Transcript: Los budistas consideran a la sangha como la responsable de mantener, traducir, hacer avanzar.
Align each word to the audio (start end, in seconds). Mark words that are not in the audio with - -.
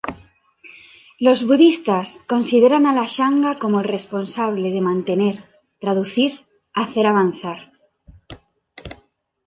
Los 1.25 1.39
budistas 1.49 2.07
consideran 2.31 2.87
a 2.87 2.93
la 2.99 3.07
sangha 3.15 3.51
como 3.61 3.77
la 3.81 3.89
responsable 3.95 4.67
de 4.75 4.81
mantener, 4.89 5.35
traducir, 5.83 6.31
hacer 6.73 7.05
avanzar. 7.07 7.59